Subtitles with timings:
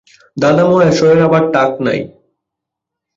[0.37, 1.99] দাদামহাশয়ের আবার টাক নাই!